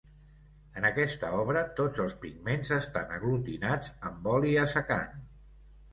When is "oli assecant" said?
4.37-5.19